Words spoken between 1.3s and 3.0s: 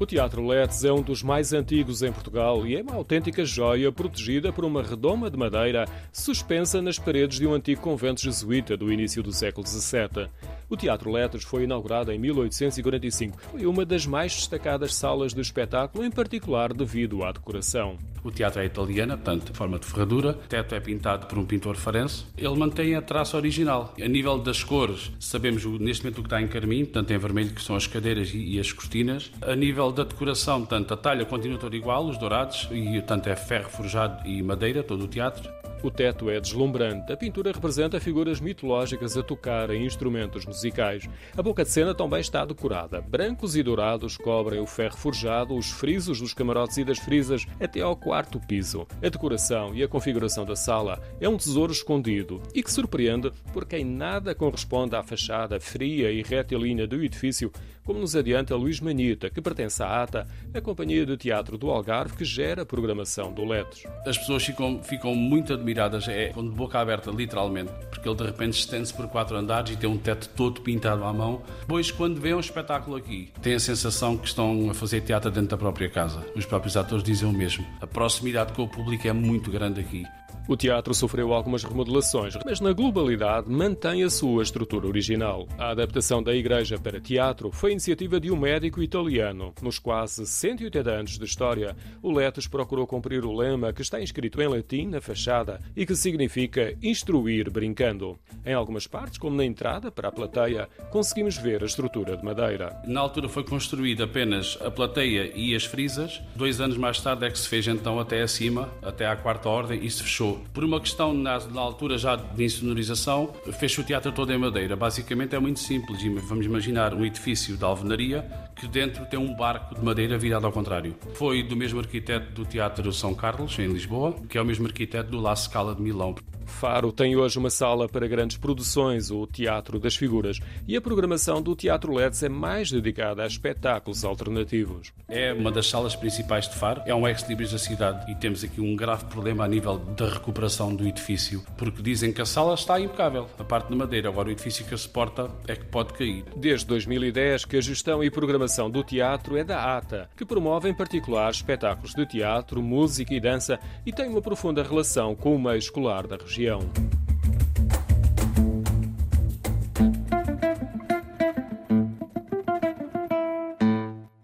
antigos em Portugal e é uma